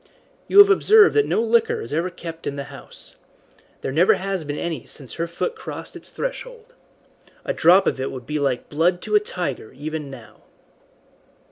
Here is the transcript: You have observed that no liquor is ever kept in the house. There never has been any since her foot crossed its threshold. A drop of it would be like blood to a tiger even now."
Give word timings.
You 0.47 0.57
have 0.57 0.71
observed 0.71 1.15
that 1.15 1.27
no 1.27 1.43
liquor 1.43 1.79
is 1.79 1.93
ever 1.93 2.09
kept 2.09 2.47
in 2.47 2.55
the 2.55 2.63
house. 2.73 3.17
There 3.81 3.91
never 3.91 4.15
has 4.15 4.43
been 4.43 4.57
any 4.57 4.87
since 4.87 5.13
her 5.13 5.27
foot 5.27 5.55
crossed 5.55 5.95
its 5.95 6.09
threshold. 6.09 6.73
A 7.45 7.53
drop 7.53 7.85
of 7.85 8.01
it 8.01 8.09
would 8.09 8.25
be 8.25 8.39
like 8.39 8.67
blood 8.67 9.03
to 9.03 9.13
a 9.13 9.19
tiger 9.19 9.71
even 9.73 10.09
now." 10.09 10.41